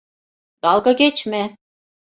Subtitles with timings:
[0.63, 1.55] Dalga geçme.